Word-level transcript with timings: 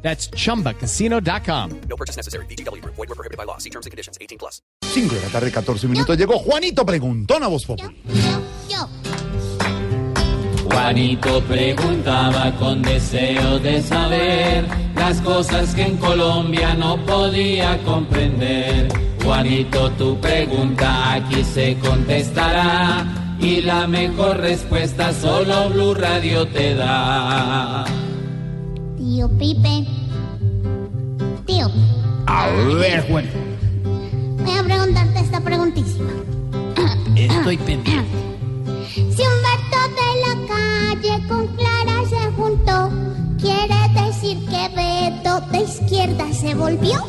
That's 0.00 0.30
chumbacasino.com. 0.30 1.80
No 1.88 1.96
purchase 1.96 2.16
necessary. 2.16 2.46
BGW. 2.46 2.82
Void 2.84 2.96
were 2.96 3.14
prohibited 3.14 3.36
by 3.36 3.44
law. 3.44 3.58
See 3.58 3.70
terms 3.70 3.84
and 3.84 3.90
conditions. 3.90 4.16
18 4.20 4.38
plus. 4.38 4.62
5 4.82 5.14
de 5.14 5.20
la 5.20 5.28
tarde, 5.28 5.50
14 5.52 5.86
minutos. 5.86 6.16
Llegó 6.16 6.38
Juanito 6.38 6.86
Preguntón 6.86 7.42
a 7.42 7.48
Voz 7.48 7.66
Populi. 7.66 7.94
Yo, 8.68 8.88
Juanito 10.70 11.42
preguntaba 11.44 12.52
con 12.58 12.82
deseo 12.82 13.58
de 13.58 13.82
saber 13.82 14.66
las 14.94 15.20
cosas 15.20 15.74
que 15.74 15.82
en 15.82 15.96
Colombia 15.96 16.74
no 16.74 16.96
podía 17.06 17.78
comprender. 17.84 18.88
Juanito, 19.24 19.90
tu 19.92 20.20
pregunta 20.20 21.14
aquí 21.14 21.42
se 21.42 21.76
contestará 21.78 23.36
y 23.40 23.62
la 23.62 23.86
mejor 23.86 24.38
respuesta 24.38 25.12
solo 25.12 25.70
Blue 25.70 25.94
Radio 25.94 26.46
te 26.48 26.74
da. 26.74 27.84
Tío 29.08 29.26
Pipe. 29.38 29.86
Tío, 31.46 31.70
A 32.26 32.50
ver, 32.78 33.08
Juan, 33.08 33.24
voy 34.44 34.58
a 34.58 34.62
preguntarte 34.62 35.20
esta 35.20 35.40
preguntísima. 35.40 36.10
estoy 37.16 37.56
pendiente. 37.56 38.10
Si 38.94 39.22
Humberto 39.22 39.80
de 39.96 40.10
la 40.26 40.34
calle 40.46 41.26
con 41.26 41.46
Clara 41.56 42.06
se 42.06 42.32
juntó, 42.36 42.90
¿quiere 43.40 44.04
decir 44.04 44.44
que 44.44 44.68
Beto 44.76 45.40
de 45.52 45.60
izquierda 45.60 46.30
se 46.34 46.54
volvió? 46.54 47.02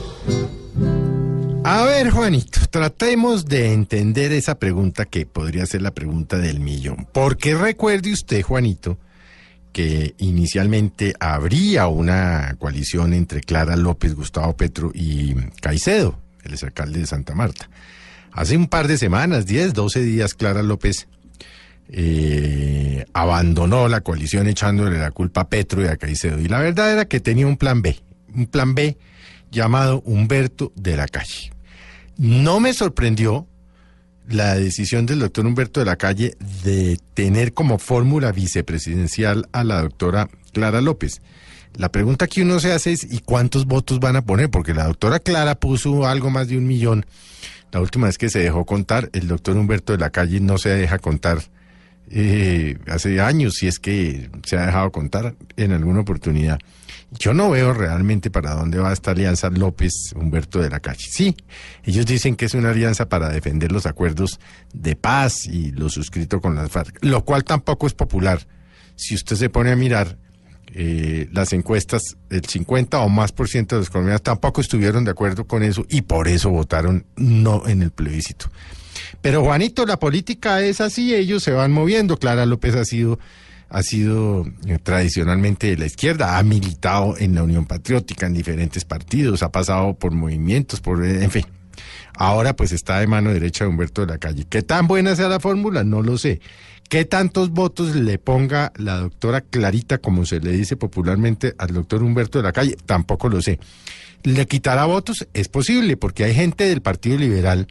A 1.65 1.83
ver, 1.83 2.11
Juanito, 2.11 2.61
tratemos 2.69 3.45
de 3.45 3.73
entender 3.73 4.31
esa 4.31 4.57
pregunta 4.57 5.03
que 5.03 5.25
podría 5.25 5.65
ser 5.65 5.81
la 5.81 5.91
pregunta 5.91 6.37
del 6.37 6.61
millón. 6.61 7.09
Porque 7.11 7.55
recuerde 7.55 8.13
usted, 8.13 8.41
Juanito, 8.41 8.97
que 9.71 10.15
inicialmente 10.17 11.13
habría 11.19 11.87
una 11.87 12.55
coalición 12.59 13.13
entre 13.13 13.41
Clara 13.41 13.75
López, 13.75 14.15
Gustavo 14.15 14.55
Petro 14.57 14.91
y 14.93 15.35
Caicedo, 15.61 16.19
el 16.43 16.53
exalcalde 16.53 16.99
de 16.99 17.05
Santa 17.05 17.35
Marta. 17.35 17.69
Hace 18.31 18.57
un 18.57 18.67
par 18.67 18.87
de 18.87 18.97
semanas, 18.97 19.45
10, 19.45 19.73
12 19.73 20.01
días, 20.01 20.33
Clara 20.33 20.63
López 20.63 21.07
eh, 21.91 23.05
abandonó 23.13 23.87
la 23.87 24.01
coalición 24.01 24.47
echándole 24.47 24.99
la 24.99 25.11
culpa 25.11 25.41
a 25.41 25.49
Petro 25.49 25.83
y 25.83 25.87
a 25.87 25.97
Caicedo. 25.97 26.39
Y 26.39 26.47
la 26.47 26.59
verdad 26.59 26.91
era 26.91 27.05
que 27.05 27.19
tenía 27.19 27.47
un 27.47 27.57
plan 27.57 27.81
B, 27.81 27.99
un 28.33 28.45
plan 28.45 28.75
B 28.75 28.97
llamado 29.51 30.01
Humberto 30.05 30.71
de 30.75 30.97
la 30.97 31.07
Calle. 31.07 31.51
No 32.17 32.59
me 32.59 32.73
sorprendió 32.73 33.47
la 34.29 34.55
decisión 34.55 35.05
del 35.05 35.19
doctor 35.19 35.45
Humberto 35.45 35.79
de 35.79 35.85
la 35.85 35.95
Calle 35.95 36.35
de 36.63 36.99
tener 37.13 37.53
como 37.53 37.79
fórmula 37.79 38.31
vicepresidencial 38.31 39.47
a 39.51 39.63
la 39.63 39.81
doctora 39.81 40.29
Clara 40.53 40.81
López. 40.81 41.21
La 41.75 41.91
pregunta 41.91 42.27
que 42.27 42.41
uno 42.41 42.59
se 42.59 42.71
hace 42.71 42.91
es 42.91 43.03
¿y 43.11 43.19
cuántos 43.19 43.65
votos 43.65 43.99
van 43.99 44.15
a 44.15 44.21
poner? 44.21 44.49
Porque 44.49 44.73
la 44.73 44.85
doctora 44.85 45.19
Clara 45.19 45.55
puso 45.55 46.05
algo 46.05 46.29
más 46.29 46.47
de 46.47 46.57
un 46.57 46.67
millón. 46.67 47.05
La 47.71 47.81
última 47.81 48.07
vez 48.07 48.17
que 48.17 48.29
se 48.29 48.39
dejó 48.39 48.65
contar, 48.65 49.09
el 49.13 49.27
doctor 49.27 49.55
Humberto 49.57 49.93
de 49.93 49.99
la 49.99 50.09
Calle 50.09 50.39
no 50.39 50.57
se 50.57 50.69
deja 50.69 50.99
contar 50.99 51.39
eh, 52.11 52.77
hace 52.87 53.21
años, 53.21 53.55
si 53.55 53.67
es 53.67 53.79
que 53.79 54.29
se 54.43 54.57
ha 54.57 54.65
dejado 54.65 54.91
contar 54.91 55.35
en 55.57 55.71
alguna 55.71 56.01
oportunidad. 56.01 56.59
Yo 57.11 57.33
no 57.33 57.49
veo 57.49 57.73
realmente 57.73 58.29
para 58.29 58.53
dónde 58.53 58.77
va 58.77 58.93
esta 58.93 59.11
alianza 59.11 59.49
López-Humberto 59.49 60.59
de 60.59 60.69
la 60.69 60.79
Calle. 60.79 61.05
Sí, 61.09 61.35
ellos 61.83 62.05
dicen 62.05 62.35
que 62.35 62.45
es 62.45 62.53
una 62.53 62.69
alianza 62.69 63.09
para 63.09 63.29
defender 63.29 63.71
los 63.71 63.85
acuerdos 63.87 64.39
de 64.73 64.95
paz 64.95 65.47
y 65.47 65.71
lo 65.71 65.89
suscrito 65.89 66.39
con 66.39 66.55
las 66.55 66.69
FARC, 66.69 66.99
lo 67.01 67.25
cual 67.25 67.43
tampoco 67.43 67.87
es 67.87 67.93
popular. 67.93 68.45
Si 68.95 69.15
usted 69.15 69.35
se 69.37 69.49
pone 69.49 69.71
a 69.71 69.75
mirar 69.75 70.17
eh, 70.73 71.27
las 71.31 71.53
encuestas, 71.53 72.17
el 72.29 72.45
50 72.45 72.99
o 72.99 73.09
más 73.09 73.31
por 73.31 73.47
ciento 73.47 73.75
de 73.75 73.81
los 73.81 73.89
colombianos 73.89 74.21
tampoco 74.21 74.61
estuvieron 74.61 75.03
de 75.03 75.11
acuerdo 75.11 75.47
con 75.47 75.63
eso 75.63 75.85
y 75.89 76.01
por 76.01 76.27
eso 76.27 76.51
votaron 76.51 77.05
no 77.15 77.67
en 77.67 77.81
el 77.81 77.91
plebiscito. 77.91 78.51
Pero 79.21 79.43
Juanito, 79.43 79.85
la 79.85 79.99
política 79.99 80.61
es 80.61 80.81
así, 80.81 81.13
ellos 81.13 81.43
se 81.43 81.51
van 81.51 81.71
moviendo. 81.71 82.17
Clara 82.17 82.45
López 82.45 82.75
ha 82.75 82.85
sido, 82.85 83.19
ha 83.69 83.83
sido 83.83 84.45
eh, 84.67 84.79
tradicionalmente 84.81 85.67
de 85.67 85.77
la 85.77 85.85
izquierda, 85.85 86.37
ha 86.37 86.43
militado 86.43 87.15
en 87.17 87.35
la 87.35 87.43
Unión 87.43 87.65
Patriótica, 87.65 88.25
en 88.25 88.33
diferentes 88.33 88.85
partidos, 88.85 89.43
ha 89.43 89.51
pasado 89.51 89.93
por 89.93 90.11
movimientos, 90.11 90.81
por, 90.81 91.05
eh, 91.05 91.23
en 91.23 91.31
fin. 91.31 91.45
Ahora 92.15 92.55
pues 92.55 92.71
está 92.71 92.99
de 92.99 93.07
mano 93.07 93.31
derecha 93.31 93.63
de 93.63 93.69
Humberto 93.69 94.01
de 94.01 94.07
la 94.07 94.17
Calle. 94.17 94.45
¿Qué 94.49 94.61
tan 94.61 94.87
buena 94.87 95.15
sea 95.15 95.29
la 95.29 95.39
fórmula? 95.39 95.83
No 95.83 96.01
lo 96.01 96.17
sé. 96.17 96.41
¿Qué 96.89 97.05
tantos 97.05 97.51
votos 97.51 97.95
le 97.95 98.17
ponga 98.17 98.73
la 98.75 98.97
doctora 98.97 99.41
Clarita, 99.41 99.99
como 99.99 100.25
se 100.25 100.39
le 100.39 100.51
dice 100.51 100.75
popularmente, 100.75 101.53
al 101.59 101.71
doctor 101.71 102.01
Humberto 102.01 102.39
de 102.39 102.43
la 102.43 102.51
Calle? 102.51 102.75
Tampoco 102.85 103.29
lo 103.29 103.41
sé. 103.41 103.59
¿Le 104.23 104.47
quitará 104.47 104.85
votos? 104.85 105.27
Es 105.33 105.47
posible, 105.47 105.97
porque 105.97 106.23
hay 106.23 106.33
gente 106.33 106.65
del 106.65 106.81
Partido 106.81 107.17
Liberal 107.17 107.67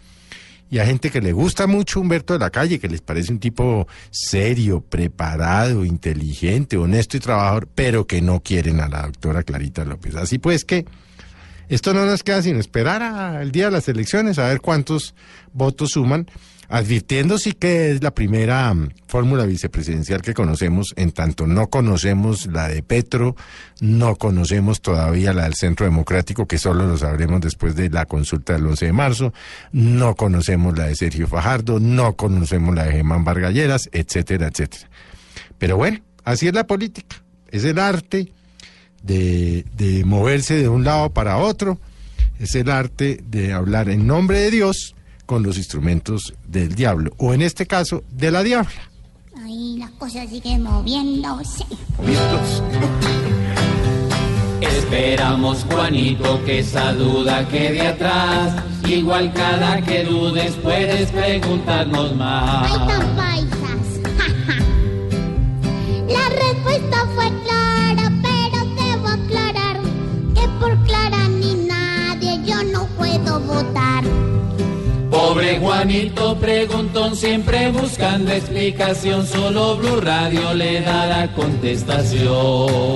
y 0.71 0.79
hay 0.79 0.87
gente 0.87 1.11
que 1.11 1.21
le 1.21 1.33
gusta 1.33 1.67
mucho 1.67 2.01
Humberto 2.01 2.35
de 2.35 2.41
la 2.41 2.51
Calle, 2.51 2.79
que 2.79 2.89
les 2.89 3.01
parece 3.01 3.33
un 3.33 3.39
tipo 3.39 3.87
serio, 4.11 4.81
preparado, 4.81 5.85
inteligente, 5.85 6.77
honesto 6.77 7.17
y 7.17 7.21
trabajador, 7.21 7.69
pero 7.75 8.07
que 8.07 8.21
no 8.21 8.41
quieren 8.41 8.81
a 8.81 8.89
la 8.89 9.03
doctora 9.03 9.43
Clarita 9.43 9.85
López. 9.85 10.15
Así 10.17 10.39
pues 10.39 10.65
que 10.65 10.85
esto 11.69 11.93
no 11.93 12.07
nos 12.07 12.23
queda 12.23 12.43
sino 12.43 12.61
esperar 12.61 13.03
al 13.03 13.53
día 13.53 13.67
de 13.67 13.73
las 13.73 13.89
elecciones, 13.89 14.39
a 14.39 14.49
ver 14.49 14.61
cuántos 14.61 15.15
votos 15.53 15.91
suman, 15.91 16.27
advirtiendo 16.69 17.39
sí 17.39 17.53
que 17.53 17.93
es 17.93 18.03
la 18.03 18.13
primera 18.13 18.73
mm, 18.73 18.91
fórmula 19.07 19.47
vicepresidencial 19.47 20.23
que 20.23 20.35
conocemos, 20.35 20.93
en 20.97 21.13
tanto 21.13 21.47
no 21.47 21.69
conocemos 21.69 22.47
la 22.47 22.69
de 22.69 22.83
Petro, 22.83 23.37
no 23.81 24.17
conocemos 24.17 24.81
todavía 24.81 25.33
la 25.33 25.45
del 25.45 25.55
Centro 25.55 25.87
Democrático, 25.87 26.47
que 26.47 26.59
solo 26.59 26.87
lo 26.87 26.97
sabremos 26.97 27.41
después 27.41 27.75
de 27.75 27.89
la 27.91 28.07
consulta 28.07 28.53
del 28.53 28.67
11 28.67 28.87
de 28.87 28.93
marzo, 28.93 29.35
no 29.73 30.15
conocemos 30.15 30.77
la 30.77 30.87
de 30.87 30.97
Sergio 30.97 31.27
Fajardo, 31.27 31.81
no 31.81 32.15
conocemos 32.15 32.75
la 32.75 32.85
de 32.85 32.93
Germán 32.93 33.25
Vargalleras, 33.25 33.89
etcétera, 33.93 34.49
etcétera. 34.49 34.89
Pero 35.59 35.77
bueno, 35.77 36.01
así 36.25 36.49
es 36.49 36.55
la 36.55 36.67
política, 36.67 37.17
es 37.51 37.65
el 37.65 37.79
arte 37.79 38.33
de, 39.03 39.65
de 39.77 40.05
moverse 40.05 40.55
de 40.55 40.69
un 40.69 40.85
lado 40.85 41.11
para 41.11 41.39
otro, 41.39 41.79
es 42.39 42.55
el 42.55 42.71
arte 42.71 43.21
de 43.29 43.53
hablar 43.53 43.89
en 43.89 44.07
nombre 44.07 44.39
de 44.41 44.51
Dios 44.51 44.95
con 45.27 45.43
los 45.43 45.57
instrumentos 45.59 46.35
del 46.47 46.75
diablo, 46.75 47.13
o 47.19 47.35
en 47.35 47.43
este 47.43 47.67
caso, 47.67 48.03
de 48.11 48.31
la 48.31 48.43
diabla. 48.43 48.71
Ahí 49.45 49.77
las 49.79 49.91
cosas 49.93 50.29
siguen 50.31 50.63
moviéndose. 50.63 51.65
Esperamos, 54.61 55.65
Juanito, 55.71 56.43
que 56.45 56.61
esa 56.61 56.93
duda 56.93 57.47
quede 57.49 57.87
atrás. 57.87 58.63
Igual 58.87 59.33
cada 59.33 59.81
que 59.83 60.05
dudes 60.05 60.55
puedes 60.63 61.11
preguntarnos 61.11 62.11
Ay, 62.13 62.17
más. 62.17 62.87
tan 62.89 63.17
paisas. 63.17 64.01
ja, 64.19 64.25
ja. 64.47 64.57
La 66.09 66.29
respuesta 66.31 67.07
fue 67.15 67.18
Pobre 75.39 75.61
Juanito 75.61 76.35
preguntón, 76.35 77.15
siempre 77.15 77.71
buscando 77.71 78.33
explicación, 78.33 79.25
solo 79.25 79.77
Blue 79.77 80.01
Radio 80.01 80.53
le 80.53 80.81
da 80.81 81.07
la 81.07 81.33
contestación. 81.33 82.89